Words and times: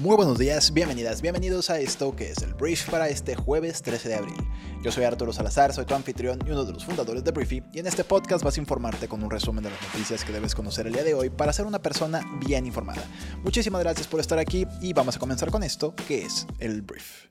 Muy 0.00 0.16
buenos 0.16 0.38
días, 0.38 0.72
bienvenidas, 0.72 1.20
bienvenidos 1.20 1.68
a 1.68 1.78
esto 1.78 2.16
que 2.16 2.30
es 2.30 2.38
el 2.38 2.54
Brief 2.54 2.88
para 2.88 3.10
este 3.10 3.36
jueves 3.36 3.82
13 3.82 4.08
de 4.08 4.14
abril. 4.14 4.36
Yo 4.82 4.90
soy 4.90 5.04
Arturo 5.04 5.30
Salazar, 5.30 5.74
soy 5.74 5.84
tu 5.84 5.94
anfitrión 5.94 6.38
y 6.46 6.50
uno 6.52 6.64
de 6.64 6.72
los 6.72 6.86
fundadores 6.86 7.22
de 7.22 7.30
Briefy, 7.32 7.62
y 7.74 7.80
en 7.80 7.86
este 7.86 8.02
podcast 8.02 8.42
vas 8.42 8.56
a 8.56 8.60
informarte 8.60 9.08
con 9.08 9.22
un 9.22 9.30
resumen 9.30 9.62
de 9.62 9.68
las 9.68 9.82
noticias 9.82 10.24
que 10.24 10.32
debes 10.32 10.54
conocer 10.54 10.86
el 10.86 10.94
día 10.94 11.04
de 11.04 11.12
hoy 11.12 11.28
para 11.28 11.52
ser 11.52 11.66
una 11.66 11.82
persona 11.82 12.22
bien 12.46 12.64
informada. 12.64 13.04
Muchísimas 13.44 13.82
gracias 13.82 14.06
por 14.06 14.20
estar 14.20 14.38
aquí 14.38 14.66
y 14.80 14.94
vamos 14.94 15.16
a 15.16 15.18
comenzar 15.18 15.50
con 15.50 15.62
esto 15.62 15.94
que 16.08 16.22
es 16.24 16.46
el 16.60 16.80
Brief. 16.80 17.26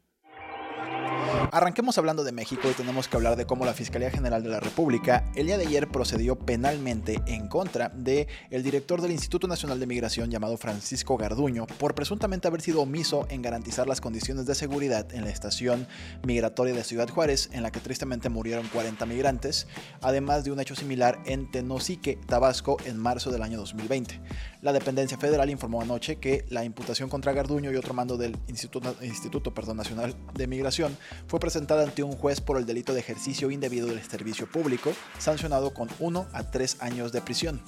Arranquemos 1.51 1.97
hablando 1.97 2.23
de 2.23 2.31
México 2.31 2.69
y 2.69 2.73
tenemos 2.73 3.07
que 3.07 3.15
hablar 3.15 3.35
de 3.35 3.45
cómo 3.45 3.65
la 3.65 3.73
Fiscalía 3.73 4.11
General 4.11 4.43
de 4.43 4.49
la 4.49 4.59
República 4.59 5.23
el 5.35 5.47
día 5.47 5.57
de 5.57 5.65
ayer 5.65 5.87
procedió 5.87 6.37
penalmente 6.37 7.21
en 7.27 7.47
contra 7.47 7.89
de 7.89 8.27
el 8.51 8.61
director 8.61 9.01
del 9.01 9.11
Instituto 9.11 9.47
Nacional 9.47 9.79
de 9.79 9.87
Migración 9.87 10.29
llamado 10.29 10.57
Francisco 10.57 11.17
Garduño 11.17 11.65
por 11.65 11.95
presuntamente 11.95 12.47
haber 12.47 12.61
sido 12.61 12.81
omiso 12.81 13.25
en 13.29 13.41
garantizar 13.41 13.87
las 13.87 14.01
condiciones 14.01 14.45
de 14.45 14.53
seguridad 14.53 15.13
en 15.13 15.23
la 15.23 15.31
estación 15.31 15.87
migratoria 16.23 16.73
de 16.73 16.83
Ciudad 16.83 17.09
Juárez 17.09 17.49
en 17.53 17.63
la 17.63 17.71
que 17.71 17.79
tristemente 17.79 18.29
murieron 18.29 18.67
40 18.67 19.05
migrantes, 19.05 19.67
además 20.01 20.43
de 20.43 20.51
un 20.51 20.59
hecho 20.59 20.75
similar 20.75 21.19
en 21.25 21.49
Tenosique, 21.49 22.17
Tabasco 22.27 22.77
en 22.85 22.97
marzo 22.97 23.31
del 23.31 23.43
año 23.43 23.57
2020. 23.57 24.19
La 24.61 24.73
dependencia 24.73 25.17
federal 25.17 25.49
informó 25.49 25.81
anoche 25.81 26.17
que 26.17 26.45
la 26.49 26.65
imputación 26.65 27.09
contra 27.09 27.31
Garduño 27.31 27.71
y 27.71 27.77
otro 27.77 27.93
mando 27.93 28.17
del 28.17 28.37
Instituto, 28.47 28.93
Instituto 29.01 29.53
perdón, 29.53 29.77
Nacional 29.77 30.15
de 30.33 30.47
Migración 30.47 30.97
fue 31.29 31.39
presentada 31.39 31.83
ante 31.83 32.01
un 32.01 32.13
juez 32.13 32.41
por 32.41 32.57
el 32.57 32.65
delito 32.65 32.93
de 32.93 33.01
ejercicio 33.01 33.51
indebido 33.51 33.85
del 33.85 34.01
servicio 34.01 34.49
público, 34.49 34.91
sancionado 35.19 35.75
con 35.75 35.87
1 35.99 36.25
a 36.33 36.43
3 36.49 36.77
años 36.79 37.11
de 37.11 37.21
prisión. 37.21 37.61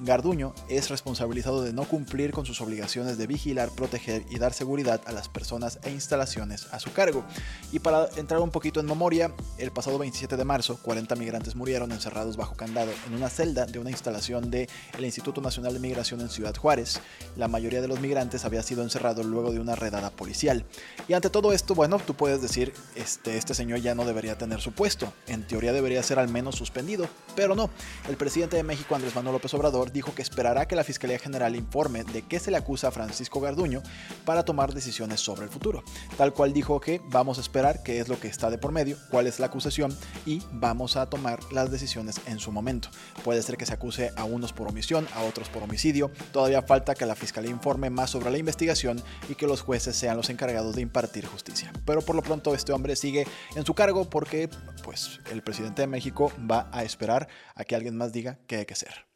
Garduño 0.00 0.54
es 0.68 0.88
responsabilizado 0.88 1.64
de 1.64 1.72
no 1.72 1.84
cumplir 1.84 2.30
con 2.30 2.46
sus 2.46 2.60
obligaciones 2.60 3.18
de 3.18 3.26
vigilar, 3.26 3.70
proteger 3.70 4.22
y 4.30 4.38
dar 4.38 4.52
seguridad 4.52 5.00
a 5.04 5.10
las 5.10 5.28
personas 5.28 5.80
e 5.82 5.90
instalaciones 5.90 6.68
a 6.70 6.78
su 6.78 6.92
cargo. 6.92 7.24
Y 7.72 7.80
para 7.80 8.08
entrar 8.16 8.40
un 8.40 8.52
poquito 8.52 8.78
en 8.78 8.86
memoria, 8.86 9.32
el 9.58 9.72
pasado 9.72 9.98
27 9.98 10.36
de 10.36 10.44
marzo, 10.44 10.78
40 10.80 11.16
migrantes 11.16 11.56
murieron 11.56 11.90
encerrados 11.90 12.36
bajo 12.36 12.54
candado 12.54 12.92
en 13.08 13.14
una 13.14 13.28
celda 13.28 13.66
de 13.66 13.80
una 13.80 13.90
instalación 13.90 14.48
del 14.52 14.68
Instituto 15.00 15.40
Nacional 15.40 15.72
de 15.72 15.80
Migración 15.80 16.20
en 16.20 16.28
Ciudad 16.28 16.54
Juárez. 16.56 17.00
La 17.36 17.48
mayoría 17.48 17.80
de 17.80 17.88
los 17.88 17.98
migrantes 17.98 18.44
había 18.44 18.62
sido 18.62 18.84
encerrados 18.84 19.26
luego 19.26 19.50
de 19.50 19.58
una 19.58 19.74
redada 19.74 20.10
policial. 20.10 20.64
Y 21.08 21.14
ante 21.14 21.30
todo 21.30 21.52
esto, 21.52 21.74
bueno, 21.74 21.98
tú 21.98 22.14
puedes 22.14 22.40
decir, 22.40 22.72
este, 23.08 23.38
este 23.38 23.54
señor 23.54 23.80
ya 23.80 23.94
no 23.94 24.04
debería 24.04 24.36
tener 24.36 24.60
su 24.60 24.72
puesto. 24.72 25.12
En 25.26 25.46
teoría 25.46 25.72
debería 25.72 26.02
ser 26.02 26.18
al 26.18 26.28
menos 26.28 26.56
suspendido, 26.56 27.08
pero 27.34 27.54
no. 27.54 27.70
El 28.06 28.18
presidente 28.18 28.56
de 28.56 28.62
México, 28.62 28.94
Andrés 28.94 29.14
Manuel 29.14 29.32
López 29.32 29.54
Obrador, 29.54 29.92
dijo 29.92 30.14
que 30.14 30.20
esperará 30.20 30.68
que 30.68 30.76
la 30.76 30.84
Fiscalía 30.84 31.18
General 31.18 31.56
informe 31.56 32.04
de 32.04 32.20
qué 32.20 32.38
se 32.38 32.50
le 32.50 32.58
acusa 32.58 32.88
a 32.88 32.90
Francisco 32.90 33.40
Garduño 33.40 33.82
para 34.26 34.44
tomar 34.44 34.74
decisiones 34.74 35.20
sobre 35.20 35.44
el 35.44 35.48
futuro. 35.48 35.82
Tal 36.18 36.34
cual 36.34 36.52
dijo 36.52 36.80
que 36.80 37.00
vamos 37.08 37.38
a 37.38 37.40
esperar 37.40 37.82
qué 37.82 37.98
es 37.98 38.08
lo 38.08 38.20
que 38.20 38.28
está 38.28 38.50
de 38.50 38.58
por 38.58 38.72
medio, 38.72 38.98
cuál 39.10 39.26
es 39.26 39.40
la 39.40 39.46
acusación 39.46 39.96
y 40.26 40.42
vamos 40.52 40.96
a 40.96 41.08
tomar 41.08 41.40
las 41.50 41.70
decisiones 41.70 42.20
en 42.26 42.38
su 42.38 42.52
momento. 42.52 42.90
Puede 43.24 43.40
ser 43.42 43.56
que 43.56 43.64
se 43.64 43.72
acuse 43.72 44.12
a 44.16 44.24
unos 44.24 44.52
por 44.52 44.68
omisión, 44.68 45.08
a 45.14 45.22
otros 45.22 45.48
por 45.48 45.62
homicidio. 45.62 46.10
Todavía 46.30 46.60
falta 46.60 46.94
que 46.94 47.06
la 47.06 47.14
Fiscalía 47.14 47.50
informe 47.50 47.88
más 47.88 48.10
sobre 48.10 48.30
la 48.30 48.36
investigación 48.36 49.02
y 49.30 49.34
que 49.34 49.46
los 49.46 49.62
jueces 49.62 49.96
sean 49.96 50.18
los 50.18 50.28
encargados 50.28 50.76
de 50.76 50.82
impartir 50.82 51.24
justicia. 51.24 51.72
Pero 51.86 52.02
por 52.02 52.14
lo 52.14 52.22
pronto 52.22 52.54
este 52.54 52.72
hombre 52.72 52.97
sigue 52.98 53.26
en 53.54 53.64
su 53.64 53.74
cargo 53.74 54.08
porque 54.08 54.48
pues 54.84 55.20
el 55.30 55.42
presidente 55.42 55.82
de 55.82 55.88
México 55.88 56.32
va 56.50 56.68
a 56.72 56.82
esperar 56.82 57.28
a 57.54 57.64
que 57.64 57.74
alguien 57.74 57.96
más 57.96 58.12
diga 58.12 58.38
qué 58.46 58.56
hay 58.56 58.66
que 58.66 58.74
hacer. 58.74 59.06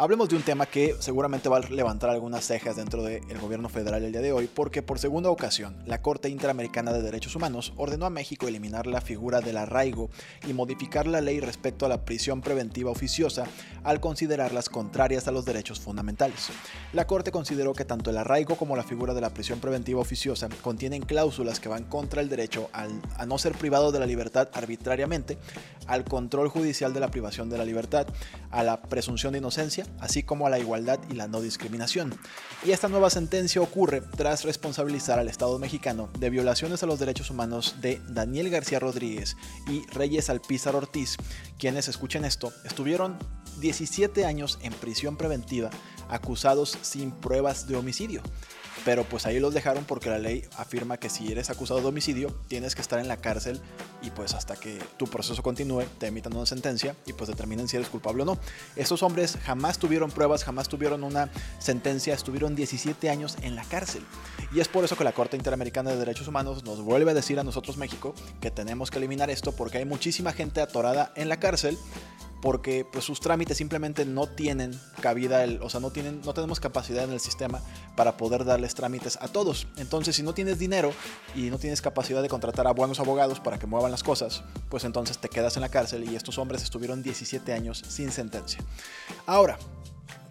Hablemos 0.00 0.30
de 0.30 0.36
un 0.36 0.42
tema 0.42 0.64
que 0.64 0.96
seguramente 0.98 1.50
va 1.50 1.58
a 1.58 1.60
levantar 1.60 2.08
algunas 2.08 2.46
cejas 2.46 2.76
dentro 2.76 3.02
del 3.02 3.38
gobierno 3.38 3.68
federal 3.68 4.02
el 4.02 4.12
día 4.12 4.22
de 4.22 4.32
hoy, 4.32 4.46
porque 4.46 4.80
por 4.80 4.98
segunda 4.98 5.28
ocasión 5.28 5.76
la 5.84 6.00
Corte 6.00 6.30
Interamericana 6.30 6.90
de 6.90 7.02
Derechos 7.02 7.36
Humanos 7.36 7.74
ordenó 7.76 8.06
a 8.06 8.10
México 8.10 8.48
eliminar 8.48 8.86
la 8.86 9.02
figura 9.02 9.42
del 9.42 9.58
arraigo 9.58 10.08
y 10.48 10.54
modificar 10.54 11.06
la 11.06 11.20
ley 11.20 11.40
respecto 11.40 11.84
a 11.84 11.90
la 11.90 12.06
prisión 12.06 12.40
preventiva 12.40 12.90
oficiosa 12.90 13.44
al 13.84 14.00
considerarlas 14.00 14.70
contrarias 14.70 15.28
a 15.28 15.32
los 15.32 15.44
derechos 15.44 15.80
fundamentales. 15.80 16.48
La 16.94 17.06
Corte 17.06 17.30
consideró 17.30 17.74
que 17.74 17.84
tanto 17.84 18.08
el 18.08 18.16
arraigo 18.16 18.56
como 18.56 18.76
la 18.76 18.84
figura 18.84 19.12
de 19.12 19.20
la 19.20 19.34
prisión 19.34 19.60
preventiva 19.60 20.00
oficiosa 20.00 20.48
contienen 20.62 21.02
cláusulas 21.02 21.60
que 21.60 21.68
van 21.68 21.84
contra 21.84 22.22
el 22.22 22.30
derecho 22.30 22.70
a 22.72 23.26
no 23.26 23.36
ser 23.36 23.52
privado 23.52 23.92
de 23.92 23.98
la 23.98 24.06
libertad 24.06 24.48
arbitrariamente, 24.54 25.36
al 25.86 26.04
control 26.04 26.48
judicial 26.48 26.94
de 26.94 27.00
la 27.00 27.10
privación 27.10 27.50
de 27.50 27.58
la 27.58 27.66
libertad, 27.66 28.06
a 28.50 28.62
la 28.62 28.80
presunción 28.80 29.32
de 29.32 29.40
inocencia, 29.40 29.84
así 29.98 30.22
como 30.22 30.46
a 30.46 30.50
la 30.50 30.58
igualdad 30.58 31.00
y 31.10 31.14
la 31.14 31.28
no 31.28 31.40
discriminación. 31.40 32.14
Y 32.64 32.72
esta 32.72 32.88
nueva 32.88 33.10
sentencia 33.10 33.60
ocurre 33.60 34.00
tras 34.00 34.44
responsabilizar 34.44 35.18
al 35.18 35.28
Estado 35.28 35.58
mexicano 35.58 36.08
de 36.18 36.30
violaciones 36.30 36.82
a 36.82 36.86
los 36.86 36.98
derechos 36.98 37.30
humanos 37.30 37.76
de 37.80 38.00
Daniel 38.08 38.50
García 38.50 38.78
Rodríguez 38.78 39.36
y 39.68 39.86
Reyes 39.92 40.30
Alpizar 40.30 40.76
Ortiz, 40.76 41.16
quienes, 41.58 41.88
escuchen 41.88 42.24
esto, 42.24 42.52
estuvieron 42.64 43.18
17 43.60 44.24
años 44.24 44.58
en 44.62 44.72
prisión 44.72 45.16
preventiva 45.16 45.70
acusados 46.08 46.76
sin 46.82 47.12
pruebas 47.12 47.66
de 47.66 47.76
homicidio. 47.76 48.22
Pero 48.84 49.04
pues 49.04 49.26
ahí 49.26 49.38
los 49.40 49.52
dejaron 49.52 49.84
porque 49.84 50.08
la 50.08 50.18
ley 50.18 50.44
afirma 50.56 50.96
que 50.96 51.10
si 51.10 51.30
eres 51.30 51.50
acusado 51.50 51.80
de 51.80 51.86
homicidio 51.86 52.34
tienes 52.48 52.74
que 52.74 52.80
estar 52.80 52.98
en 52.98 53.08
la 53.08 53.18
cárcel 53.18 53.60
y 54.02 54.10
pues 54.10 54.34
hasta 54.34 54.56
que 54.56 54.78
tu 54.96 55.06
proceso 55.06 55.42
continúe 55.42 55.84
te 55.98 56.06
emitan 56.06 56.34
una 56.34 56.46
sentencia 56.46 56.96
y 57.06 57.12
pues 57.12 57.28
determinen 57.28 57.68
si 57.68 57.76
eres 57.76 57.88
culpable 57.88 58.22
o 58.22 58.26
no. 58.26 58.38
Estos 58.76 59.02
hombres 59.02 59.38
jamás 59.44 59.78
tuvieron 59.78 60.10
pruebas, 60.10 60.44
jamás 60.44 60.68
tuvieron 60.68 61.04
una 61.04 61.30
sentencia, 61.58 62.14
estuvieron 62.14 62.56
17 62.56 63.10
años 63.10 63.36
en 63.42 63.54
la 63.54 63.64
cárcel. 63.64 64.02
Y 64.52 64.60
es 64.60 64.68
por 64.68 64.84
eso 64.84 64.96
que 64.96 65.04
la 65.04 65.12
Corte 65.12 65.36
Interamericana 65.36 65.90
de 65.90 65.96
Derechos 65.96 66.28
Humanos 66.28 66.64
nos 66.64 66.80
vuelve 66.80 67.10
a 67.10 67.14
decir 67.14 67.38
a 67.38 67.44
nosotros 67.44 67.76
México 67.76 68.14
que 68.40 68.50
tenemos 68.50 68.90
que 68.90 68.98
eliminar 68.98 69.30
esto 69.30 69.52
porque 69.52 69.78
hay 69.78 69.84
muchísima 69.84 70.32
gente 70.32 70.60
atorada 70.60 71.12
en 71.16 71.28
la 71.28 71.38
cárcel 71.38 71.78
porque 72.40 72.86
pues, 72.90 73.04
sus 73.04 73.20
trámites 73.20 73.56
simplemente 73.56 74.04
no 74.04 74.26
tienen 74.26 74.78
cabida, 75.00 75.44
o 75.60 75.70
sea, 75.70 75.80
no, 75.80 75.90
tienen, 75.90 76.20
no 76.22 76.34
tenemos 76.34 76.60
capacidad 76.60 77.04
en 77.04 77.12
el 77.12 77.20
sistema 77.20 77.60
para 77.96 78.16
poder 78.16 78.44
darles 78.44 78.74
trámites 78.74 79.18
a 79.20 79.28
todos. 79.28 79.66
Entonces, 79.76 80.16
si 80.16 80.22
no 80.22 80.34
tienes 80.34 80.58
dinero 80.58 80.92
y 81.34 81.50
no 81.50 81.58
tienes 81.58 81.82
capacidad 81.82 82.22
de 82.22 82.28
contratar 82.28 82.66
a 82.66 82.72
buenos 82.72 83.00
abogados 83.00 83.40
para 83.40 83.58
que 83.58 83.66
muevan 83.66 83.90
las 83.90 84.02
cosas, 84.02 84.42
pues 84.68 84.84
entonces 84.84 85.18
te 85.18 85.28
quedas 85.28 85.56
en 85.56 85.62
la 85.62 85.68
cárcel 85.68 86.10
y 86.10 86.16
estos 86.16 86.38
hombres 86.38 86.62
estuvieron 86.62 87.02
17 87.02 87.52
años 87.52 87.82
sin 87.88 88.10
sentencia. 88.12 88.60
Ahora, 89.26 89.58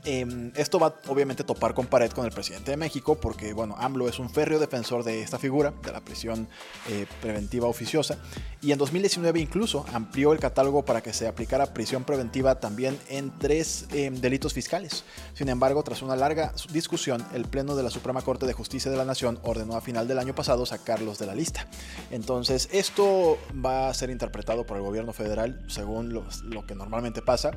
Em, 0.06 0.52
esto 0.56 0.80
va 0.80 0.96
obviamente 1.08 1.44
a 1.44 1.46
topar 1.46 1.74
con 1.74 1.86
pared 1.88 2.10
con 2.12 2.26
el 2.26 2.32
presidente 2.32 2.72
de 2.72 2.78
México 2.78 3.20
porque, 3.20 3.52
bueno, 3.52 3.76
AMLO 3.78 4.08
es 4.08 4.18
un 4.18 4.30
férreo 4.30 4.58
defensor 4.58 5.04
de 5.04 5.22
esta 5.22 5.38
figura, 5.38 5.74
de 5.84 5.92
la 5.92 6.00
prisión 6.00 6.48
eh, 6.90 7.06
preventiva 7.22 7.68
oficiosa, 7.68 8.18
y 8.62 8.72
en 8.72 8.78
2019 8.78 9.40
incluso 9.42 9.86
amplió 9.94 10.32
el 10.32 10.40
catálogo 10.40 10.86
para 10.86 11.02
que 11.02 11.12
se 11.12 11.28
aplicara 11.28 11.74
prisión 11.74 12.06
preventiva 12.06 12.59
también 12.62 12.98
en 13.09 13.38
tres 13.38 13.88
em, 13.92 14.16
delitos 14.16 14.54
fiscales. 14.54 15.04
Sin 15.34 15.50
embargo, 15.50 15.84
tras 15.84 16.02
una 16.02 16.16
larga 16.16 16.54
discusión, 16.72 17.26
el 17.34 17.46
Pleno 17.46 17.76
de 17.76 17.84
la 17.84 17.90
Suprema 17.90 18.22
Corte 18.22 18.46
de 18.46 18.54
Justicia 18.54 18.90
de 18.90 18.98
la 18.98 19.06
Nación 19.06 19.40
ordenó 19.44 19.76
a 19.76 19.82
final 19.82 20.08
del 20.08 20.20
año 20.20 20.34
pasado 20.34 20.66
sacarlos 20.66 21.20
de 21.20 21.26
la 21.26 21.36
lista. 21.36 21.68
Entonces, 22.09 22.70
esto 22.72 23.38
va 23.54 23.90
a 23.90 23.94
ser 23.94 24.09
interpretado 24.09 24.66
por 24.66 24.78
el 24.78 24.84
gobierno 24.84 25.12
federal, 25.12 25.62
según 25.68 26.14
lo 26.14 26.66
que 26.66 26.76
normalmente 26.76 27.22
pasa, 27.22 27.52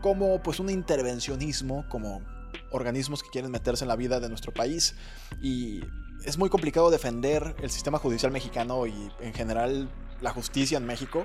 como 0.00 0.40
pues 0.42 0.60
un 0.60 0.70
intervencionismo 0.70 1.87
como 1.88 2.22
organismos 2.70 3.22
que 3.22 3.30
quieren 3.30 3.50
meterse 3.50 3.84
en 3.84 3.88
la 3.88 3.96
vida 3.96 4.20
de 4.20 4.28
nuestro 4.28 4.52
país 4.52 4.94
y 5.42 5.80
es 6.24 6.38
muy 6.38 6.48
complicado 6.50 6.90
defender 6.90 7.54
el 7.62 7.70
sistema 7.70 7.98
judicial 7.98 8.32
mexicano 8.32 8.86
y 8.86 9.12
en 9.20 9.32
general 9.32 9.88
la 10.20 10.32
justicia 10.32 10.78
en 10.78 10.84
México 10.84 11.24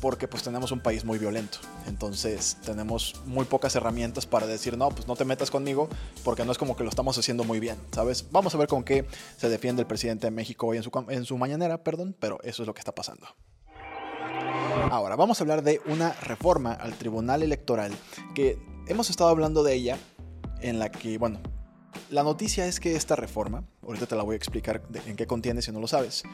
porque 0.00 0.26
pues 0.26 0.42
tenemos 0.42 0.72
un 0.72 0.80
país 0.80 1.04
muy 1.04 1.18
violento. 1.18 1.58
Entonces 1.86 2.56
tenemos 2.64 3.20
muy 3.26 3.44
pocas 3.44 3.74
herramientas 3.76 4.26
para 4.26 4.46
decir, 4.46 4.78
no, 4.78 4.88
pues 4.88 5.06
no 5.06 5.16
te 5.16 5.24
metas 5.24 5.50
conmigo 5.50 5.88
porque 6.24 6.44
no 6.44 6.52
es 6.52 6.58
como 6.58 6.76
que 6.76 6.84
lo 6.84 6.90
estamos 6.90 7.18
haciendo 7.18 7.44
muy 7.44 7.60
bien, 7.60 7.76
¿sabes? 7.92 8.26
Vamos 8.30 8.54
a 8.54 8.58
ver 8.58 8.68
con 8.68 8.82
qué 8.82 9.06
se 9.36 9.48
defiende 9.48 9.82
el 9.82 9.86
presidente 9.86 10.26
de 10.26 10.30
México 10.30 10.68
hoy 10.68 10.78
en 10.78 10.82
su, 10.82 10.90
en 11.08 11.24
su 11.24 11.36
mañanera, 11.36 11.82
perdón, 11.82 12.16
pero 12.18 12.38
eso 12.42 12.62
es 12.62 12.66
lo 12.66 12.74
que 12.74 12.80
está 12.80 12.94
pasando. 12.94 13.26
Ahora, 14.90 15.16
vamos 15.16 15.40
a 15.40 15.44
hablar 15.44 15.62
de 15.62 15.80
una 15.86 16.12
reforma 16.12 16.72
al 16.72 16.94
Tribunal 16.94 17.42
Electoral 17.42 17.92
que 18.34 18.58
hemos 18.90 19.08
estado 19.08 19.30
hablando 19.30 19.62
de 19.62 19.74
ella, 19.74 19.98
en 20.60 20.78
la 20.78 20.90
que, 20.90 21.16
bueno, 21.16 21.40
la 22.10 22.22
noticia 22.22 22.66
es 22.66 22.80
que 22.80 22.96
esta 22.96 23.14
reforma, 23.14 23.64
ahorita 23.82 24.06
te 24.06 24.16
la 24.16 24.22
voy 24.22 24.34
a 24.34 24.36
explicar 24.36 24.82
en 25.06 25.16
qué 25.16 25.26
contiene 25.26 25.62
si 25.62 25.70
no 25.70 25.80
lo 25.80 25.86
sabes, 25.86 26.24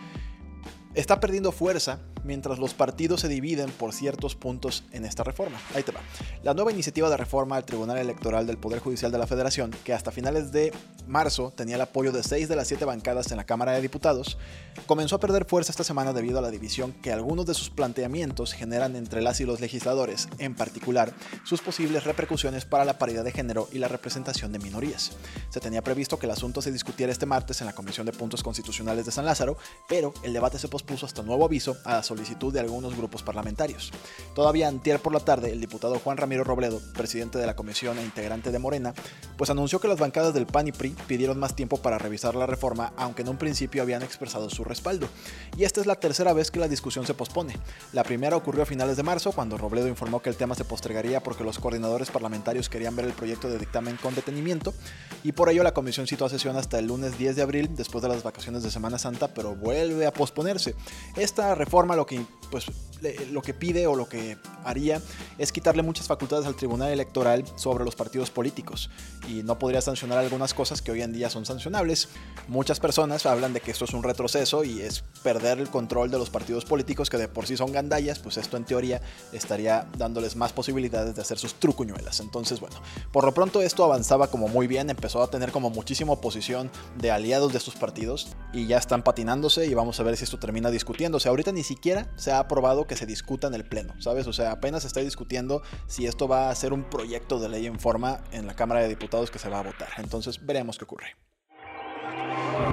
está 0.96 1.20
perdiendo 1.20 1.52
fuerza 1.52 2.00
mientras 2.24 2.58
los 2.58 2.74
partidos 2.74 3.20
se 3.20 3.28
dividen 3.28 3.70
por 3.70 3.92
ciertos 3.92 4.34
puntos 4.34 4.82
en 4.90 5.04
esta 5.04 5.22
reforma. 5.22 5.60
Ahí 5.74 5.82
te 5.82 5.92
va. 5.92 6.00
La 6.42 6.54
nueva 6.54 6.72
iniciativa 6.72 7.08
de 7.08 7.16
reforma 7.16 7.56
al 7.56 7.64
Tribunal 7.64 7.98
Electoral 7.98 8.46
del 8.46 8.56
Poder 8.56 8.80
Judicial 8.80 9.12
de 9.12 9.18
la 9.18 9.26
Federación, 9.26 9.70
que 9.84 9.92
hasta 9.92 10.10
finales 10.10 10.50
de 10.50 10.72
marzo 11.06 11.52
tenía 11.54 11.76
el 11.76 11.82
apoyo 11.82 12.10
de 12.10 12.24
seis 12.24 12.48
de 12.48 12.56
las 12.56 12.66
siete 12.66 12.84
bancadas 12.84 13.30
en 13.30 13.36
la 13.36 13.44
Cámara 13.44 13.72
de 13.72 13.82
Diputados, 13.82 14.38
comenzó 14.86 15.16
a 15.16 15.20
perder 15.20 15.44
fuerza 15.44 15.70
esta 15.70 15.84
semana 15.84 16.12
debido 16.12 16.38
a 16.38 16.42
la 16.42 16.50
división 16.50 16.92
que 16.94 17.12
algunos 17.12 17.46
de 17.46 17.54
sus 17.54 17.70
planteamientos 17.70 18.54
generan 18.54 18.96
entre 18.96 19.20
las 19.20 19.40
y 19.40 19.44
los 19.44 19.60
legisladores, 19.60 20.28
en 20.38 20.56
particular 20.56 21.12
sus 21.44 21.60
posibles 21.60 22.04
repercusiones 22.04 22.64
para 22.64 22.84
la 22.84 22.98
paridad 22.98 23.22
de 23.22 23.32
género 23.32 23.68
y 23.70 23.78
la 23.78 23.88
representación 23.88 24.50
de 24.50 24.58
minorías. 24.58 25.12
Se 25.50 25.60
tenía 25.60 25.82
previsto 25.82 26.18
que 26.18 26.26
el 26.26 26.32
asunto 26.32 26.62
se 26.62 26.72
discutiera 26.72 27.12
este 27.12 27.26
martes 27.26 27.60
en 27.60 27.66
la 27.66 27.74
Comisión 27.74 28.06
de 28.06 28.12
Puntos 28.12 28.42
Constitucionales 28.42 29.06
de 29.06 29.12
San 29.12 29.26
Lázaro, 29.26 29.58
pero 29.88 30.12
el 30.24 30.32
debate 30.32 30.58
se 30.58 30.66
pospuso 30.66 30.85
hasta 30.94 31.22
nuevo 31.22 31.44
aviso 31.44 31.76
a 31.84 31.94
la 31.94 32.02
solicitud 32.02 32.52
de 32.52 32.60
algunos 32.60 32.96
grupos 32.96 33.22
parlamentarios. 33.22 33.92
Todavía 34.34 34.68
antier 34.68 35.00
por 35.00 35.12
la 35.12 35.20
tarde, 35.20 35.52
el 35.52 35.60
diputado 35.60 35.98
Juan 35.98 36.16
Ramiro 36.16 36.44
Robledo, 36.44 36.80
presidente 36.94 37.38
de 37.38 37.46
la 37.46 37.56
comisión 37.56 37.98
e 37.98 38.02
integrante 38.02 38.50
de 38.50 38.58
Morena, 38.58 38.94
pues 39.36 39.50
anunció 39.50 39.80
que 39.80 39.88
las 39.88 39.98
bancadas 39.98 40.32
del 40.32 40.46
PAN 40.46 40.68
y 40.68 40.72
PRI 40.72 40.96
pidieron 41.06 41.38
más 41.38 41.54
tiempo 41.56 41.76
para 41.78 41.98
revisar 41.98 42.34
la 42.34 42.46
reforma, 42.46 42.92
aunque 42.96 43.22
en 43.22 43.28
un 43.28 43.36
principio 43.36 43.82
habían 43.82 44.02
expresado 44.02 44.48
su 44.48 44.64
respaldo. 44.64 45.08
Y 45.56 45.64
esta 45.64 45.80
es 45.80 45.86
la 45.86 45.96
tercera 45.96 46.32
vez 46.32 46.50
que 46.50 46.60
la 46.60 46.68
discusión 46.68 47.06
se 47.06 47.14
pospone. 47.14 47.56
La 47.92 48.04
primera 48.04 48.36
ocurrió 48.36 48.62
a 48.62 48.66
finales 48.66 48.96
de 48.96 49.02
marzo, 49.02 49.32
cuando 49.32 49.58
Robledo 49.58 49.88
informó 49.88 50.22
que 50.22 50.30
el 50.30 50.36
tema 50.36 50.54
se 50.54 50.64
postergaría 50.64 51.22
porque 51.22 51.44
los 51.44 51.58
coordinadores 51.58 52.10
parlamentarios 52.10 52.68
querían 52.68 52.94
ver 52.94 53.06
el 53.06 53.12
proyecto 53.12 53.48
de 53.48 53.58
dictamen 53.58 53.96
con 53.96 54.14
detenimiento, 54.14 54.72
y 55.24 55.32
por 55.32 55.50
ello 55.50 55.62
la 55.62 55.74
comisión 55.74 56.06
citó 56.06 56.26
a 56.26 56.28
sesión 56.28 56.56
hasta 56.56 56.78
el 56.78 56.86
lunes 56.86 57.18
10 57.18 57.36
de 57.36 57.42
abril, 57.42 57.70
después 57.74 58.02
de 58.02 58.08
las 58.08 58.22
vacaciones 58.22 58.62
de 58.62 58.70
Semana 58.70 58.98
Santa, 58.98 59.28
pero 59.28 59.56
vuelve 59.56 60.06
a 60.06 60.12
posponerse. 60.12 60.75
Esta 61.16 61.54
reforma 61.54 61.96
lo 61.96 62.06
que 62.06 62.20
pues 62.50 62.66
lo 63.30 63.42
que 63.42 63.54
pide 63.54 63.86
o 63.86 63.94
lo 63.94 64.08
que 64.08 64.38
haría 64.66 65.00
es 65.38 65.52
quitarle 65.52 65.82
muchas 65.82 66.06
facultades 66.06 66.46
al 66.46 66.56
Tribunal 66.56 66.90
Electoral 66.90 67.44
sobre 67.56 67.84
los 67.84 67.94
partidos 67.94 68.30
políticos 68.30 68.90
y 69.28 69.42
no 69.42 69.58
podría 69.58 69.80
sancionar 69.80 70.18
algunas 70.18 70.54
cosas 70.54 70.82
que 70.82 70.92
hoy 70.92 71.02
en 71.02 71.12
día 71.12 71.30
son 71.30 71.46
sancionables. 71.46 72.08
Muchas 72.48 72.80
personas 72.80 73.26
hablan 73.26 73.52
de 73.52 73.60
que 73.60 73.70
esto 73.70 73.84
es 73.84 73.92
un 73.92 74.02
retroceso 74.02 74.64
y 74.64 74.80
es 74.80 75.04
perder 75.22 75.58
el 75.58 75.70
control 75.70 76.10
de 76.10 76.18
los 76.18 76.30
partidos 76.30 76.64
políticos 76.64 77.10
que 77.10 77.16
de 77.16 77.28
por 77.28 77.46
sí 77.46 77.56
son 77.56 77.72
gandallas, 77.72 78.18
pues 78.18 78.36
esto 78.36 78.56
en 78.56 78.64
teoría 78.64 79.00
estaría 79.32 79.86
dándoles 79.96 80.36
más 80.36 80.52
posibilidades 80.52 81.14
de 81.14 81.22
hacer 81.22 81.38
sus 81.38 81.54
trucuñuelas. 81.54 82.20
Entonces, 82.20 82.60
bueno, 82.60 82.76
por 83.12 83.24
lo 83.24 83.32
pronto 83.32 83.62
esto 83.62 83.84
avanzaba 83.84 84.28
como 84.28 84.48
muy 84.48 84.66
bien, 84.66 84.90
empezó 84.90 85.22
a 85.22 85.30
tener 85.30 85.52
como 85.52 85.70
muchísima 85.70 86.12
oposición 86.12 86.70
de 86.98 87.10
aliados 87.10 87.52
de 87.52 87.58
estos 87.58 87.76
partidos 87.76 88.28
y 88.52 88.66
ya 88.66 88.78
están 88.78 89.02
patinándose 89.02 89.66
y 89.66 89.74
vamos 89.74 90.00
a 90.00 90.02
ver 90.02 90.16
si 90.16 90.24
esto 90.24 90.38
termina 90.38 90.70
discutiéndose. 90.70 91.28
Ahorita 91.28 91.52
ni 91.52 91.62
siquiera 91.62 92.10
se 92.16 92.32
ha 92.32 92.38
aprobado 92.38 92.86
que 92.86 92.96
se 92.96 93.06
discuta 93.06 93.46
en 93.46 93.54
el 93.54 93.64
Pleno, 93.64 93.94
¿sabes? 94.00 94.26
O 94.26 94.32
sea, 94.32 94.55
apenas 94.56 94.82
se 94.82 94.88
está 94.88 95.00
discutiendo 95.00 95.62
si 95.86 96.06
esto 96.06 96.28
va 96.28 96.50
a 96.50 96.54
ser 96.54 96.72
un 96.72 96.84
proyecto 96.84 97.38
de 97.38 97.48
ley 97.48 97.66
en 97.66 97.78
forma 97.78 98.20
en 98.32 98.46
la 98.46 98.54
Cámara 98.54 98.80
de 98.80 98.88
Diputados 98.88 99.30
que 99.30 99.38
se 99.38 99.48
va 99.48 99.60
a 99.60 99.62
votar. 99.62 99.88
Entonces, 99.98 100.44
veremos 100.44 100.78
qué 100.78 100.84
ocurre. 100.84 101.16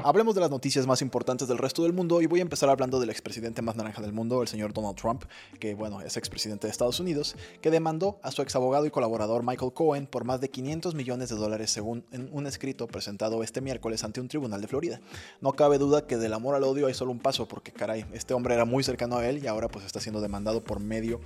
Hablemos 0.04 0.34
de 0.34 0.42
las 0.42 0.50
noticias 0.50 0.88
más 0.88 1.02
importantes 1.02 1.48
del 1.48 1.58
resto 1.58 1.84
del 1.84 1.94
mundo 1.94 2.22
y 2.22 2.26
voy 2.26 2.40
a 2.40 2.42
empezar 2.42 2.70
hablando 2.70 3.00
del 3.00 3.10
expresidente 3.10 3.62
más 3.62 3.76
naranja 3.76 4.02
del 4.02 4.14
mundo, 4.14 4.42
el 4.42 4.48
señor 4.48 4.74
Donald 4.74 4.96
Trump, 4.96 5.24
que 5.60 5.76
bueno, 5.76 6.02
es 6.02 6.18
expresidente 6.18 6.68
de 6.68 6.72
Estados 6.72 7.00
Unidos, 7.00 7.36
que 7.62 7.70
demandó 7.70 8.20
a 8.24 8.32
su 8.32 8.42
exabogado 8.42 8.86
y 8.86 8.92
colaborador 8.92 9.44
Michael 9.44 9.74
Cohen 9.74 10.08
por 10.08 10.24
más 10.24 10.42
de 10.42 10.50
500 10.50 10.96
millones 10.96 11.30
de 11.30 11.36
dólares 11.36 11.70
según 11.70 12.06
en 12.12 12.30
un 12.32 12.48
escrito 12.48 12.88
presentado 12.88 13.44
este 13.44 13.62
miércoles 13.62 14.04
ante 14.04 14.22
un 14.22 14.30
tribunal 14.30 14.62
de 14.62 14.68
Florida. 14.68 15.02
No 15.42 15.54
cabe 15.54 15.78
duda 15.78 16.08
que 16.08 16.18
del 16.18 16.34
amor 16.34 16.56
al 16.56 16.64
odio 16.64 16.88
hay 16.88 16.94
solo 16.94 17.12
un 17.12 17.20
paso 17.20 17.48
porque 17.48 17.72
caray, 17.72 18.06
este 18.14 18.34
hombre 18.34 18.56
era 18.56 18.66
muy 18.66 18.84
cercano 18.84 19.18
a 19.18 19.28
él 19.28 19.44
y 19.44 19.48
ahora 19.48 19.68
pues 19.68 19.86
está 19.86 20.00
siendo 20.00 20.22
demandado 20.22 20.64
por 20.64 20.80
medio 20.80 21.20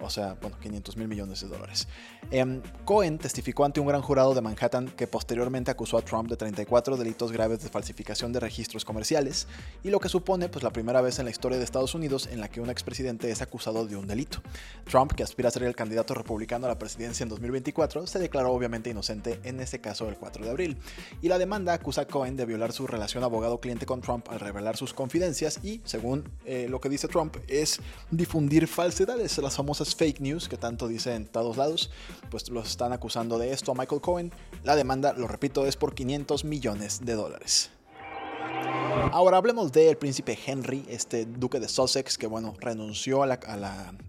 o 0.00 0.10
sea, 0.10 0.36
bueno, 0.40 0.58
500 0.60 0.96
mil 0.96 1.08
millones 1.08 1.40
de 1.40 1.48
dólares. 1.48 1.88
Em, 2.30 2.60
Cohen 2.84 3.18
testificó 3.18 3.64
ante 3.64 3.80
un 3.80 3.86
gran 3.86 4.02
jurado 4.02 4.34
de 4.34 4.40
Manhattan 4.40 4.88
que 4.88 5.06
posteriormente 5.06 5.70
acusó 5.70 5.96
a 5.96 6.02
Trump 6.02 6.28
de 6.28 6.36
34 6.36 6.96
delitos 6.96 7.32
graves 7.32 7.62
de 7.62 7.68
falsificación 7.68 8.32
de 8.32 8.40
registros 8.40 8.84
comerciales, 8.84 9.46
y 9.82 9.90
lo 9.90 10.00
que 10.00 10.08
supone 10.08 10.48
pues 10.48 10.62
la 10.62 10.70
primera 10.70 11.00
vez 11.00 11.18
en 11.18 11.24
la 11.24 11.30
historia 11.30 11.58
de 11.58 11.64
Estados 11.64 11.94
Unidos 11.94 12.28
en 12.30 12.40
la 12.40 12.48
que 12.48 12.60
un 12.60 12.70
expresidente 12.70 13.30
es 13.30 13.42
acusado 13.42 13.86
de 13.86 13.96
un 13.96 14.06
delito. 14.06 14.42
Trump, 14.84 15.12
que 15.12 15.22
aspira 15.22 15.48
a 15.48 15.52
ser 15.52 15.62
el 15.62 15.76
candidato 15.76 16.14
republicano 16.14 16.66
a 16.66 16.70
la 16.70 16.78
presidencia 16.78 17.22
en 17.22 17.28
2024, 17.28 18.06
se 18.06 18.18
declaró 18.18 18.52
obviamente 18.52 18.90
inocente 18.90 19.40
en 19.44 19.60
este 19.60 19.80
caso 19.80 20.08
el 20.08 20.16
4 20.16 20.44
de 20.44 20.50
abril, 20.50 20.78
y 21.22 21.28
la 21.28 21.38
demanda 21.38 21.72
acusa 21.72 22.02
a 22.02 22.06
Cohen 22.06 22.36
de 22.36 22.44
violar 22.44 22.72
su 22.72 22.86
relación 22.86 23.24
abogado-cliente 23.24 23.86
con 23.86 24.00
Trump 24.00 24.28
al 24.30 24.40
revelar 24.40 24.76
sus 24.76 24.92
confidencias 24.92 25.60
y, 25.62 25.80
según 25.84 26.28
eh, 26.44 26.66
lo 26.68 26.80
que 26.80 26.88
dice 26.88 27.08
Trump, 27.08 27.36
es 27.48 27.80
difundir 28.10 28.66
falsedades, 28.66 29.38
las 29.38 29.56
famosas 29.56 29.85
fake 29.94 30.20
news 30.20 30.48
que 30.48 30.56
tanto 30.56 30.88
dicen 30.88 31.14
en 31.14 31.26
todos 31.26 31.56
lados, 31.56 31.90
pues 32.30 32.48
los 32.50 32.68
están 32.68 32.92
acusando 32.92 33.38
de 33.38 33.52
esto 33.52 33.72
a 33.72 33.74
Michael 33.74 34.00
Cohen. 34.00 34.32
La 34.64 34.76
demanda, 34.76 35.12
lo 35.12 35.28
repito, 35.28 35.66
es 35.66 35.76
por 35.76 35.94
500 35.94 36.44
millones 36.44 37.04
de 37.04 37.14
dólares. 37.14 37.70
Ahora 39.12 39.36
hablemos 39.36 39.72
del 39.72 39.96
príncipe 39.96 40.38
Henry, 40.46 40.84
este 40.88 41.26
duque 41.26 41.60
de 41.60 41.68
Sussex, 41.68 42.18
que 42.18 42.26
bueno, 42.26 42.54
renunció 42.58 43.22
a 43.22 43.26
la, 43.26 43.34
a 43.34 43.56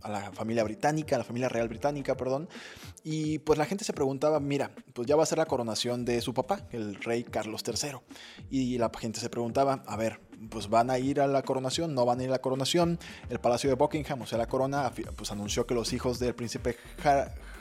la, 0.10 0.32
familia 0.34 0.64
británica, 0.64 1.16
a 1.16 1.20
la 1.20 1.24
familia 1.24 1.50
real 1.50 1.68
británica, 1.68 2.16
perdón. 2.16 2.50
Y 3.04 3.40
pues 3.40 3.60
la 3.60 3.66
gente 3.66 3.84
se 3.86 3.94
preguntaba, 3.94 4.40
mira, 4.40 4.72
pues 4.94 5.08
ya 5.08 5.16
va 5.16 5.24
a 5.24 5.26
ser 5.26 5.38
la 5.38 5.46
coronación 5.46 6.04
de 6.04 6.20
su 6.22 6.34
papá, 6.34 6.68
el 6.72 6.96
rey 6.96 7.24
Carlos 7.24 7.64
III. 7.66 8.00
Y 8.50 8.78
la 8.78 8.92
gente 8.98 9.20
se 9.20 9.30
preguntaba, 9.30 9.84
a 9.86 9.96
ver, 9.98 10.20
pues 10.50 10.70
van 10.70 10.90
a 10.90 11.00
ir 11.00 11.20
a 11.20 11.28
la 11.28 11.42
coronación, 11.42 11.94
no 11.94 12.06
van 12.06 12.20
a 12.20 12.24
ir 12.24 12.30
a 12.30 12.34
la 12.34 12.40
coronación. 12.40 13.00
El 13.30 13.40
Palacio 13.40 13.70
de 13.70 13.76
Buckingham, 13.76 14.22
o 14.22 14.26
sea, 14.26 14.38
la 14.38 14.48
corona, 14.48 14.92
pues 15.16 15.32
anunció 15.32 15.66
que 15.66 15.74
los 15.74 15.94
hijos 15.94 16.20
del 16.20 16.36
príncipe 16.36 16.78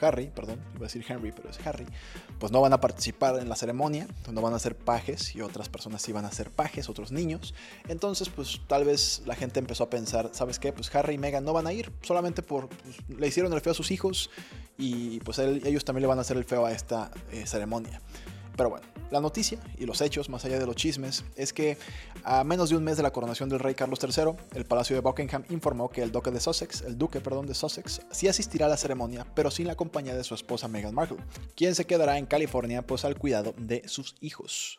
Harry, 0.01 0.27
perdón, 0.29 0.61
iba 0.75 0.85
a 0.85 0.89
decir 0.89 1.05
Henry, 1.09 1.33
pero 1.33 1.49
es 1.49 1.65
Harry, 1.67 1.87
pues 2.39 2.53
no 2.53 2.61
van 2.61 2.73
a 2.73 2.81
participar 2.81 3.39
en 3.39 3.49
la 3.49 3.57
ceremonia, 3.57 4.07
no 4.31 4.41
van 4.43 4.55
a 4.55 4.59
ser 4.59 4.77
pajes 4.77 5.35
y 5.35 5.41
otras 5.41 5.69
personas 5.69 6.03
sí 6.03 6.13
van 6.13 6.25
a 6.25 6.33
ser 6.33 6.51
pajes, 6.51 6.89
otros 6.89 7.13
niños. 7.13 7.55
Entonces, 7.89 8.29
pues 8.29 8.61
tal 8.67 8.85
vez 8.85 9.23
la 9.25 9.35
gente 9.35 9.59
empezó 9.59 9.85
a 9.85 9.91
pensar, 9.91 10.31
¿sabes 10.33 10.59
qué? 10.59 10.73
Pues 10.73 10.95
Harry 10.95 11.15
y 11.15 11.19
Meghan 11.19 11.45
no 11.45 11.53
van 11.53 11.67
a 11.67 11.73
ir, 11.73 11.93
solamente 12.03 12.43
por, 12.43 12.69
pues, 12.69 12.97
le 13.09 13.27
hicieron 13.27 13.53
el 13.53 13.61
feo 13.61 13.73
a 13.73 13.75
sus 13.75 13.91
hijos 13.91 14.31
y 14.77 15.21
pues 15.21 15.39
ellos 15.39 15.85
también 15.85 16.03
le 16.03 16.09
van 16.09 16.19
a 16.19 16.21
hacer 16.21 16.37
el 16.37 16.45
feo 16.45 16.67
a 16.67 16.73
esta 16.73 17.11
eh, 17.33 17.47
ceremonia. 17.47 18.01
Pero 18.57 18.71
bueno, 18.71 18.87
la 19.11 19.21
noticia 19.21 19.59
y 19.79 19.87
los 19.87 20.01
hechos, 20.01 20.29
más 20.29 20.45
allá 20.45 20.59
de 20.59 20.67
los 20.67 20.77
chismes, 20.77 21.25
es 21.37 21.53
que 21.53 21.79
a 22.25 22.45
menos 22.45 22.71
de 22.71 22.77
un 22.77 22.85
mes 22.85 22.97
de 22.97 23.03
la 23.03 23.13
coronación 23.13 23.49
del 23.49 23.61
rey 23.61 23.75
Carlos 23.75 23.99
III, 24.03 24.33
el 24.55 24.65
Palacio 24.65 24.97
de 24.97 25.01
Buckingham 25.01 25.45
informó 25.51 25.89
que 25.89 26.03
el 26.03 26.13
duque 26.13 26.31
de 26.31 26.41
Sussex, 26.41 26.83
el 26.83 26.99
duque, 26.99 27.21
perdón, 27.21 27.47
de 27.47 27.55
Sussex, 27.55 28.01
sí 28.11 28.29
asistirá 28.29 28.67
a 28.67 28.69
la 28.69 28.77
ceremonia, 28.77 29.27
pero 29.35 29.51
sin 29.51 29.67
la 29.67 29.75
compañía 29.75 30.17
de 30.17 30.25
su 30.25 30.35
esposa 30.35 30.69
Meghan 30.69 30.95
Markle, 30.95 31.19
quien 31.55 31.75
se 31.75 31.87
quedará 31.87 32.19
en 32.19 32.27
California 32.27 32.83
pues 32.83 33.05
al 33.05 33.19
cuidado 33.19 33.55
de 33.59 33.89
sus 33.89 34.17
hijos. 34.21 34.79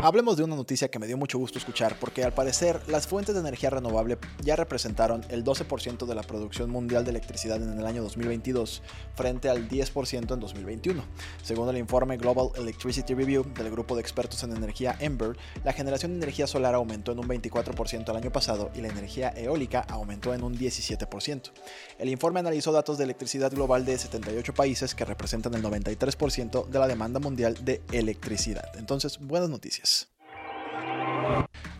Hablemos 0.00 0.36
de 0.36 0.42
una 0.42 0.56
noticia 0.56 0.88
que 0.88 0.98
me 0.98 1.06
dio 1.06 1.16
mucho 1.16 1.38
gusto 1.38 1.58
escuchar, 1.58 1.96
porque 2.00 2.24
al 2.24 2.32
parecer 2.32 2.80
las 2.88 3.06
fuentes 3.06 3.34
de 3.34 3.40
energía 3.40 3.70
renovable 3.70 4.18
ya 4.42 4.56
representaron 4.56 5.24
el 5.28 5.44
12% 5.44 6.06
de 6.06 6.14
la 6.14 6.22
producción 6.22 6.70
mundial 6.70 7.04
de 7.04 7.10
electricidad 7.10 7.62
en 7.62 7.78
el 7.78 7.86
año 7.86 8.02
2022, 8.02 8.82
frente 9.14 9.48
al 9.48 9.68
10% 9.68 10.32
en 10.32 10.40
2021. 10.40 11.04
Según 11.42 11.68
el 11.68 11.76
informe 11.76 12.16
Global 12.16 12.50
Electricity 12.56 13.14
Review 13.14 13.44
del 13.54 13.70
grupo 13.70 13.94
de 13.94 14.00
expertos 14.00 14.42
en 14.42 14.56
energía 14.56 14.96
Ember, 14.98 15.36
la 15.62 15.72
generación 15.72 16.12
de 16.12 16.16
energía 16.18 16.46
solar 16.46 16.74
aumentó 16.74 17.12
en 17.12 17.20
un 17.20 17.28
24% 17.28 18.10
el 18.10 18.16
año 18.16 18.32
pasado 18.32 18.70
y 18.74 18.80
la 18.80 18.88
energía 18.88 19.28
eólica 19.36 19.82
aumentó 19.88 20.34
en 20.34 20.42
un 20.42 20.58
17%. 20.58 21.52
El 21.98 22.08
informe 22.08 22.40
analizó 22.40 22.72
datos 22.72 22.98
de 22.98 23.04
electricidad 23.04 23.52
global 23.52 23.84
de 23.84 23.98
78 23.98 24.54
países 24.54 24.94
que 24.94 25.04
representan 25.04 25.54
el 25.54 25.62
93% 25.62 26.66
de 26.66 26.78
la 26.78 26.88
demanda 26.88 27.20
mundial 27.20 27.64
de 27.64 27.82
electricidad. 27.92 28.68
Entonces, 28.76 29.18
buenas 29.20 29.48
noticias. 29.48 29.81
Vegas. 29.82 30.06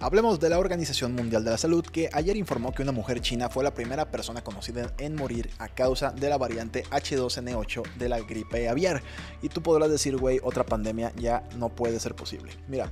Hablemos 0.03 0.41
de 0.41 0.49
la 0.49 0.59
Organización 0.59 1.15
Mundial 1.15 1.45
de 1.45 1.53
la 1.53 1.59
Salud, 1.59 1.87
que 1.87 2.11
ayer 2.13 2.37
informó 2.37 2.75
que 2.75 2.83
una 2.83 2.91
mujer 2.91 3.21
china 3.21 3.49
fue 3.49 3.63
la 3.63 3.73
primera 3.73 4.11
persona 4.11 4.43
conocida 4.43 4.93
en 4.99 5.15
morir 5.15 5.49
a 5.61 5.69
causa 5.69 6.11
de 6.11 6.29
la 6.29 6.39
variante 6.39 6.83
H2N8 6.91 7.95
de 7.99 8.09
la 8.09 8.19
gripe 8.19 8.69
aviar. 8.69 9.01
Y 9.43 9.49
tú 9.49 9.63
podrás 9.63 9.93
decir, 9.93 10.17
güey, 10.17 10.41
otra 10.43 10.67
pandemia 10.67 11.13
ya 11.15 11.45
no 11.57 11.69
puede 11.69 12.01
ser 12.01 12.17
posible. 12.17 12.51
Mira, 12.67 12.91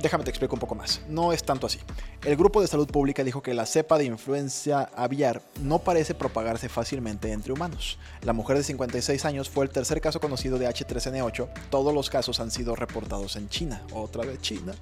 Déjame 0.00 0.24
te 0.24 0.30
explico 0.30 0.54
un 0.54 0.60
poco 0.60 0.74
más. 0.74 1.02
No 1.08 1.32
es 1.32 1.42
tanto 1.42 1.66
así. 1.66 1.78
El 2.24 2.36
grupo 2.36 2.60
de 2.60 2.68
salud 2.68 2.88
pública 2.88 3.24
dijo 3.24 3.42
que 3.42 3.54
la 3.54 3.66
cepa 3.66 3.98
de 3.98 4.04
influencia 4.04 4.88
aviar 4.94 5.42
no 5.60 5.80
parece 5.80 6.14
propagarse 6.14 6.68
fácilmente 6.68 7.32
entre 7.32 7.52
humanos. 7.52 7.98
La 8.22 8.32
mujer 8.32 8.56
de 8.56 8.62
56 8.62 9.24
años 9.24 9.50
fue 9.50 9.64
el 9.64 9.70
tercer 9.70 10.00
caso 10.00 10.20
conocido 10.20 10.58
de 10.58 10.68
H3N8. 10.68 11.48
Todos 11.70 11.92
los 11.92 12.08
casos 12.08 12.40
han 12.40 12.50
sido 12.50 12.76
reportados 12.76 13.36
en 13.36 13.48
China. 13.48 13.82
Otra 13.92 14.24
vez 14.24 14.40
China. 14.40 14.74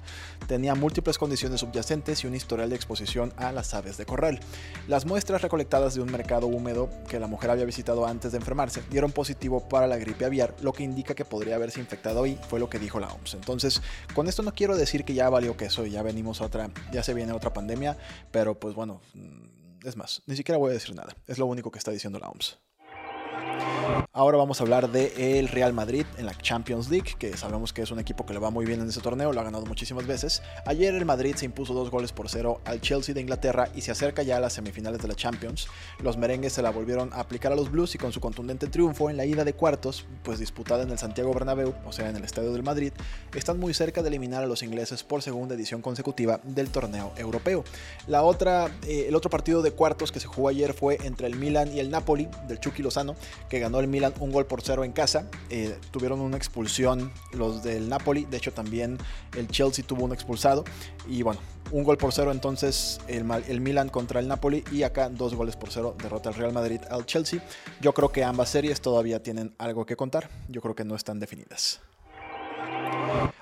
Tenía 0.47 0.75
múltiples 0.75 1.17
condiciones 1.17 1.48
subyacentes 1.57 2.23
y 2.23 2.27
un 2.27 2.35
historial 2.35 2.69
de 2.69 2.75
exposición 2.75 3.33
a 3.37 3.51
las 3.51 3.73
aves 3.73 3.97
de 3.97 4.05
corral. 4.05 4.39
Las 4.87 5.05
muestras 5.05 5.41
recolectadas 5.41 5.95
de 5.95 6.01
un 6.01 6.11
mercado 6.11 6.47
húmedo 6.47 6.89
que 7.07 7.19
la 7.19 7.27
mujer 7.27 7.51
había 7.51 7.65
visitado 7.65 8.05
antes 8.05 8.31
de 8.31 8.37
enfermarse 8.37 8.83
dieron 8.89 9.11
positivo 9.11 9.67
para 9.67 9.87
la 9.87 9.97
gripe 9.97 10.25
aviar, 10.25 10.55
lo 10.61 10.73
que 10.73 10.83
indica 10.83 11.15
que 11.15 11.25
podría 11.25 11.55
haberse 11.55 11.79
infectado 11.79 12.23
ahí, 12.23 12.39
fue 12.49 12.59
lo 12.59 12.69
que 12.69 12.79
dijo 12.79 12.99
la 12.99 13.07
OMS. 13.07 13.33
Entonces, 13.33 13.81
con 14.13 14.27
esto 14.27 14.43
no 14.43 14.53
quiero 14.53 14.77
decir 14.77 15.05
que 15.05 15.13
ya 15.13 15.29
valió 15.29 15.57
queso 15.57 15.85
y 15.85 15.91
ya 15.91 16.03
venimos 16.03 16.41
a 16.41 16.45
otra, 16.45 16.69
ya 16.91 17.03
se 17.03 17.13
viene 17.13 17.33
otra 17.33 17.53
pandemia, 17.53 17.97
pero 18.31 18.59
pues 18.59 18.75
bueno, 18.75 19.01
mm, 19.13 19.87
es 19.87 19.95
más, 19.95 20.21
ni 20.25 20.35
siquiera 20.35 20.57
voy 20.57 20.71
a 20.71 20.73
decir 20.73 20.95
nada, 20.95 21.15
es 21.27 21.37
lo 21.37 21.45
único 21.45 21.71
que 21.71 21.79
está 21.79 21.91
diciendo 21.91 22.19
la 22.19 22.29
OMS. 22.29 22.59
Ahora 24.19 24.37
vamos 24.37 24.59
a 24.59 24.65
hablar 24.65 24.91
del 24.91 25.47
Real 25.47 25.71
Madrid 25.71 26.05
en 26.17 26.25
la 26.25 26.37
Champions 26.37 26.89
League, 26.89 27.15
que 27.17 27.37
sabemos 27.37 27.71
que 27.71 27.83
es 27.83 27.89
un 27.89 27.99
equipo 27.99 28.25
que 28.25 28.33
le 28.33 28.39
va 28.39 28.49
muy 28.49 28.65
bien 28.65 28.81
en 28.81 28.89
ese 28.89 28.99
torneo, 28.99 29.31
lo 29.31 29.39
ha 29.39 29.45
ganado 29.45 29.65
muchísimas 29.65 30.05
veces. 30.05 30.41
Ayer 30.65 30.93
el 30.93 31.05
Madrid 31.05 31.35
se 31.37 31.45
impuso 31.45 31.73
dos 31.73 31.89
goles 31.89 32.11
por 32.11 32.27
cero 32.27 32.59
al 32.65 32.81
Chelsea 32.81 33.15
de 33.15 33.21
Inglaterra 33.21 33.69
y 33.73 33.79
se 33.79 33.91
acerca 33.91 34.21
ya 34.21 34.35
a 34.35 34.41
las 34.41 34.51
semifinales 34.51 35.01
de 35.01 35.07
la 35.07 35.15
Champions. 35.15 35.69
Los 36.03 36.17
merengues 36.17 36.51
se 36.51 36.61
la 36.61 36.69
volvieron 36.69 37.13
a 37.13 37.21
aplicar 37.21 37.53
a 37.53 37.55
los 37.55 37.71
Blues 37.71 37.95
y 37.95 37.97
con 37.97 38.11
su 38.11 38.19
contundente 38.19 38.67
triunfo 38.67 39.09
en 39.09 39.15
la 39.15 39.25
ida 39.25 39.45
de 39.45 39.53
cuartos, 39.53 40.05
pues 40.21 40.37
disputada 40.37 40.83
en 40.83 40.91
el 40.91 40.97
Santiago 40.97 41.33
Bernabéu, 41.33 41.73
o 41.85 41.93
sea 41.93 42.09
en 42.09 42.17
el 42.17 42.25
Estadio 42.25 42.51
del 42.51 42.63
Madrid, 42.63 42.91
están 43.33 43.57
muy 43.57 43.73
cerca 43.73 44.01
de 44.01 44.09
eliminar 44.09 44.43
a 44.43 44.47
los 44.47 44.63
ingleses 44.63 45.01
por 45.01 45.21
segunda 45.21 45.55
edición 45.55 45.81
consecutiva 45.81 46.41
del 46.43 46.71
torneo 46.71 47.13
europeo. 47.15 47.63
La 48.05 48.23
otra, 48.23 48.69
eh, 48.85 49.05
el 49.07 49.15
otro 49.15 49.29
partido 49.29 49.61
de 49.61 49.71
cuartos 49.71 50.11
que 50.11 50.19
se 50.19 50.27
jugó 50.27 50.49
ayer 50.49 50.73
fue 50.73 50.97
entre 51.03 51.25
el 51.25 51.37
Milan 51.37 51.73
y 51.73 51.79
el 51.79 51.89
Napoli 51.89 52.27
del 52.49 52.59
Chucky 52.59 52.83
Lozano, 52.83 53.15
que 53.47 53.59
ganó 53.59 53.79
el 53.79 53.87
Milan 53.87 54.08
un 54.19 54.31
gol 54.31 54.45
por 54.45 54.61
cero 54.61 54.83
en 54.83 54.91
casa. 54.91 55.29
Eh, 55.49 55.77
tuvieron 55.91 56.19
una 56.19 56.37
expulsión 56.37 57.11
los 57.33 57.63
del 57.63 57.89
Napoli. 57.89 58.25
De 58.25 58.37
hecho, 58.37 58.51
también 58.53 58.97
el 59.35 59.47
Chelsea 59.47 59.85
tuvo 59.85 60.05
un 60.05 60.13
expulsado. 60.13 60.63
Y 61.07 61.21
bueno, 61.21 61.39
un 61.71 61.83
gol 61.83 61.97
por 61.97 62.13
cero 62.13 62.31
entonces 62.31 62.99
el, 63.07 63.29
el 63.47 63.61
Milan 63.61 63.89
contra 63.89 64.19
el 64.19 64.27
Napoli. 64.27 64.63
Y 64.71 64.83
acá 64.83 65.09
dos 65.09 65.35
goles 65.35 65.55
por 65.55 65.71
cero 65.71 65.95
derrota 66.01 66.29
el 66.29 66.35
Real 66.35 66.53
Madrid 66.53 66.81
al 66.89 67.05
Chelsea. 67.05 67.43
Yo 67.81 67.93
creo 67.93 68.11
que 68.11 68.23
ambas 68.23 68.49
series 68.49 68.81
todavía 68.81 69.21
tienen 69.21 69.53
algo 69.57 69.85
que 69.85 69.95
contar. 69.95 70.29
Yo 70.47 70.61
creo 70.61 70.75
que 70.75 70.85
no 70.85 70.95
están 70.95 71.19
definidas. 71.19 71.81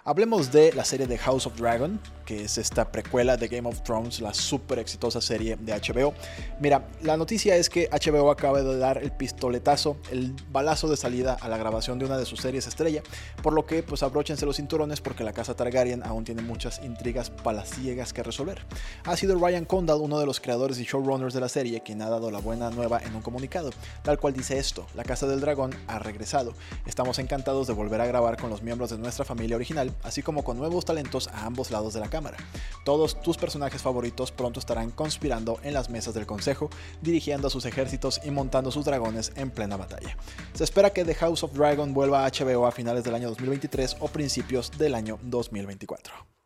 Hablemos 0.09 0.53
de 0.53 0.71
la 0.71 0.85
serie 0.85 1.05
de 1.05 1.17
House 1.17 1.47
of 1.47 1.57
Dragon, 1.57 1.99
que 2.25 2.45
es 2.45 2.57
esta 2.57 2.93
precuela 2.93 3.35
de 3.35 3.49
Game 3.49 3.67
of 3.67 3.83
Thrones, 3.83 4.21
la 4.21 4.33
súper 4.33 4.79
exitosa 4.79 5.19
serie 5.19 5.57
de 5.57 5.73
HBO. 5.73 6.13
Mira, 6.61 6.87
la 7.01 7.17
noticia 7.17 7.57
es 7.57 7.69
que 7.69 7.89
HBO 7.89 8.31
acaba 8.31 8.63
de 8.63 8.77
dar 8.77 8.99
el 8.99 9.11
pistoletazo, 9.11 9.97
el 10.09 10.33
balazo 10.49 10.87
de 10.87 10.95
salida 10.95 11.37
a 11.41 11.49
la 11.49 11.57
grabación 11.57 11.99
de 11.99 12.05
una 12.05 12.17
de 12.17 12.25
sus 12.25 12.39
series 12.39 12.67
estrella, 12.67 13.03
por 13.43 13.51
lo 13.51 13.65
que 13.65 13.83
pues 13.83 14.01
abróchense 14.01 14.45
los 14.45 14.55
cinturones 14.55 15.01
porque 15.01 15.25
la 15.25 15.33
casa 15.33 15.55
Targaryen 15.55 16.01
aún 16.05 16.23
tiene 16.23 16.41
muchas 16.41 16.81
intrigas 16.85 17.29
palaciegas 17.29 18.13
que 18.13 18.23
resolver. 18.23 18.61
Ha 19.03 19.17
sido 19.17 19.37
Ryan 19.37 19.65
Condal, 19.65 19.99
uno 19.99 20.19
de 20.19 20.25
los 20.25 20.39
creadores 20.39 20.79
y 20.79 20.85
showrunners 20.85 21.33
de 21.33 21.41
la 21.41 21.49
serie, 21.49 21.81
quien 21.81 22.01
ha 22.01 22.09
dado 22.09 22.31
la 22.31 22.39
buena 22.39 22.69
nueva 22.69 23.01
en 23.03 23.13
un 23.13 23.21
comunicado, 23.21 23.71
tal 24.03 24.19
cual 24.19 24.31
dice 24.31 24.57
esto, 24.57 24.87
la 24.95 25.03
Casa 25.03 25.27
del 25.27 25.41
Dragón 25.41 25.75
ha 25.87 25.99
regresado. 25.99 26.53
Estamos 26.85 27.19
encantados 27.19 27.67
de 27.67 27.73
volver 27.73 27.99
a 27.99 28.05
grabar 28.05 28.37
con 28.37 28.49
los 28.49 28.61
miembros 28.63 28.91
de 28.91 28.97
nuestra 28.99 29.25
familia 29.25 29.57
original 29.57 29.96
así 30.03 30.21
como 30.21 30.43
con 30.43 30.57
nuevos 30.57 30.85
talentos 30.85 31.27
a 31.27 31.45
ambos 31.45 31.71
lados 31.71 31.93
de 31.93 31.99
la 31.99 32.09
cámara. 32.09 32.37
Todos 32.85 33.21
tus 33.21 33.37
personajes 33.37 33.81
favoritos 33.81 34.31
pronto 34.31 34.59
estarán 34.59 34.91
conspirando 34.91 35.59
en 35.63 35.73
las 35.73 35.89
mesas 35.89 36.13
del 36.13 36.25
consejo, 36.25 36.69
dirigiendo 37.01 37.47
a 37.47 37.51
sus 37.51 37.65
ejércitos 37.65 38.21
y 38.23 38.31
montando 38.31 38.71
sus 38.71 38.85
dragones 38.85 39.31
en 39.35 39.51
plena 39.51 39.77
batalla. 39.77 40.17
Se 40.53 40.63
espera 40.63 40.91
que 40.91 41.05
The 41.05 41.15
House 41.15 41.43
of 41.43 41.53
Dragon 41.53 41.93
vuelva 41.93 42.25
a 42.25 42.29
HBO 42.29 42.65
a 42.65 42.71
finales 42.71 43.03
del 43.03 43.15
año 43.15 43.29
2023 43.29 43.97
o 43.99 44.07
principios 44.07 44.71
del 44.77 44.95
año 44.95 45.19
2024. 45.23 46.36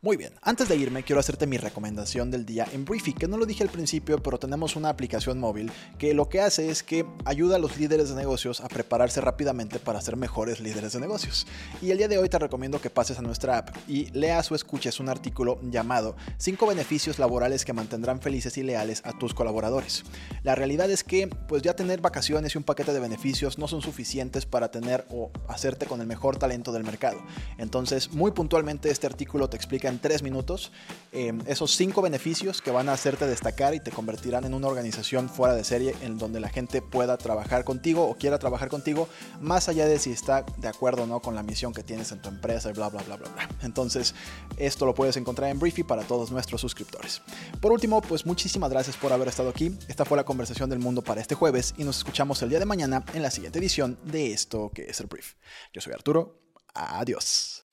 Muy 0.00 0.16
bien, 0.16 0.32
antes 0.42 0.68
de 0.68 0.76
irme 0.76 1.02
quiero 1.02 1.18
hacerte 1.18 1.48
mi 1.48 1.56
recomendación 1.56 2.30
del 2.30 2.46
día 2.46 2.68
en 2.72 2.84
Briefy, 2.84 3.14
que 3.14 3.26
no 3.26 3.36
lo 3.36 3.46
dije 3.46 3.64
al 3.64 3.68
principio, 3.68 4.22
pero 4.22 4.38
tenemos 4.38 4.76
una 4.76 4.90
aplicación 4.90 5.40
móvil 5.40 5.72
que 5.98 6.14
lo 6.14 6.28
que 6.28 6.40
hace 6.40 6.70
es 6.70 6.84
que 6.84 7.04
ayuda 7.24 7.56
a 7.56 7.58
los 7.58 7.76
líderes 7.78 8.08
de 8.08 8.14
negocios 8.14 8.60
a 8.60 8.68
prepararse 8.68 9.20
rápidamente 9.20 9.80
para 9.80 10.00
ser 10.00 10.14
mejores 10.14 10.60
líderes 10.60 10.92
de 10.92 11.00
negocios. 11.00 11.48
Y 11.82 11.90
el 11.90 11.98
día 11.98 12.06
de 12.06 12.16
hoy 12.16 12.28
te 12.28 12.38
recomiendo 12.38 12.80
que 12.80 12.90
pases 12.90 13.18
a 13.18 13.22
nuestra 13.22 13.58
app 13.58 13.76
y 13.88 14.08
leas 14.12 14.52
o 14.52 14.54
escuches 14.54 15.00
un 15.00 15.08
artículo 15.08 15.58
llamado 15.64 16.14
5 16.36 16.64
beneficios 16.68 17.18
laborales 17.18 17.64
que 17.64 17.72
mantendrán 17.72 18.20
felices 18.20 18.56
y 18.56 18.62
leales 18.62 19.02
a 19.04 19.18
tus 19.18 19.34
colaboradores. 19.34 20.04
La 20.44 20.54
realidad 20.54 20.88
es 20.92 21.02
que 21.02 21.26
pues 21.26 21.62
ya 21.62 21.74
tener 21.74 22.00
vacaciones 22.00 22.54
y 22.54 22.58
un 22.58 22.62
paquete 22.62 22.92
de 22.92 23.00
beneficios 23.00 23.58
no 23.58 23.66
son 23.66 23.82
suficientes 23.82 24.46
para 24.46 24.70
tener 24.70 25.08
o 25.10 25.32
hacerte 25.48 25.86
con 25.86 26.00
el 26.00 26.06
mejor 26.06 26.36
talento 26.36 26.70
del 26.70 26.84
mercado. 26.84 27.20
Entonces, 27.58 28.12
muy 28.12 28.30
puntualmente 28.30 28.92
este 28.92 29.08
artículo 29.08 29.50
te 29.50 29.56
explica 29.56 29.87
en 29.88 29.98
tres 29.98 30.22
minutos 30.22 30.72
eh, 31.10 31.32
esos 31.46 31.74
cinco 31.74 32.02
beneficios 32.02 32.60
que 32.60 32.70
van 32.70 32.88
a 32.88 32.92
hacerte 32.92 33.26
destacar 33.26 33.74
y 33.74 33.80
te 33.80 33.90
convertirán 33.90 34.44
en 34.44 34.52
una 34.52 34.68
organización 34.68 35.30
fuera 35.30 35.54
de 35.54 35.64
serie 35.64 35.94
en 36.02 36.18
donde 36.18 36.38
la 36.38 36.50
gente 36.50 36.82
pueda 36.82 37.16
trabajar 37.16 37.64
contigo 37.64 38.06
o 38.06 38.14
quiera 38.14 38.38
trabajar 38.38 38.68
contigo, 38.68 39.08
más 39.40 39.68
allá 39.68 39.86
de 39.86 39.98
si 39.98 40.10
está 40.10 40.44
de 40.58 40.68
acuerdo 40.68 41.04
o 41.04 41.06
no 41.06 41.20
con 41.20 41.34
la 41.34 41.42
misión 41.42 41.72
que 41.72 41.82
tienes 41.82 42.12
en 42.12 42.20
tu 42.20 42.28
empresa 42.28 42.68
y 42.70 42.74
bla, 42.74 42.90
bla, 42.90 43.02
bla, 43.02 43.16
bla, 43.16 43.28
bla. 43.30 43.48
Entonces, 43.62 44.14
esto 44.58 44.84
lo 44.84 44.94
puedes 44.94 45.16
encontrar 45.16 45.50
en 45.50 45.58
Briefy 45.58 45.82
para 45.82 46.02
todos 46.02 46.30
nuestros 46.30 46.60
suscriptores. 46.60 47.22
Por 47.60 47.72
último, 47.72 48.02
pues 48.02 48.26
muchísimas 48.26 48.70
gracias 48.70 48.96
por 48.96 49.12
haber 49.12 49.28
estado 49.28 49.48
aquí. 49.48 49.76
Esta 49.88 50.04
fue 50.04 50.16
la 50.16 50.24
conversación 50.24 50.68
del 50.68 50.78
mundo 50.78 51.02
para 51.02 51.22
este 51.22 51.34
jueves 51.34 51.74
y 51.78 51.84
nos 51.84 51.98
escuchamos 51.98 52.42
el 52.42 52.50
día 52.50 52.58
de 52.58 52.66
mañana 52.66 53.04
en 53.14 53.22
la 53.22 53.30
siguiente 53.30 53.58
edición 53.58 53.98
de 54.04 54.32
esto 54.32 54.70
que 54.74 54.82
es 54.82 55.00
el 55.00 55.06
Brief. 55.06 55.34
Yo 55.72 55.80
soy 55.80 55.94
Arturo. 55.94 56.38
Adiós. 56.74 57.64